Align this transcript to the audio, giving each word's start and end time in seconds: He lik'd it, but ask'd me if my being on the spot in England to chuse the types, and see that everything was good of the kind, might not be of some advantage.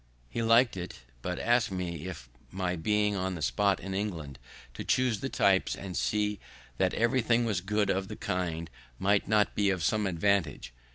He 0.31 0.41
lik'd 0.41 0.77
it, 0.77 1.01
but 1.21 1.37
ask'd 1.37 1.71
me 1.71 2.07
if 2.07 2.27
my 2.49 2.75
being 2.75 3.15
on 3.15 3.35
the 3.35 3.41
spot 3.43 3.79
in 3.79 3.93
England 3.93 4.39
to 4.73 4.83
chuse 4.83 5.19
the 5.19 5.29
types, 5.29 5.75
and 5.75 5.95
see 5.95 6.39
that 6.79 6.95
everything 6.95 7.45
was 7.45 7.61
good 7.61 7.91
of 7.91 8.07
the 8.07 8.15
kind, 8.15 8.71
might 8.97 9.27
not 9.27 9.53
be 9.53 9.69
of 9.69 9.83
some 9.83 10.07
advantage. 10.07 10.73